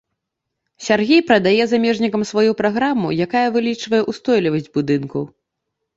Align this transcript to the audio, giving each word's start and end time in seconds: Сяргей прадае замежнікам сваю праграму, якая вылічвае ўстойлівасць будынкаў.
Сяргей 0.85 1.21
прадае 1.27 1.63
замежнікам 1.75 2.25
сваю 2.31 2.51
праграму, 2.61 3.07
якая 3.29 3.47
вылічвае 3.59 4.01
ўстойлівасць 4.11 4.71
будынкаў. 4.79 5.23